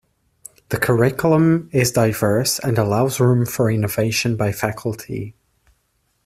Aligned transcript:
The 0.69 0.79
curriculum 0.79 1.69
is 1.71 1.91
diverse 1.91 2.57
and 2.57 2.79
allows 2.79 3.19
room 3.19 3.45
for 3.45 3.69
innovation 3.69 4.35
by 4.35 4.51
faculty. 4.51 5.35